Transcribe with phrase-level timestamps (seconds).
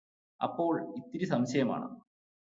[0.39, 1.87] അപ്പോൾ ഇത്തിരി സംശയമാണ്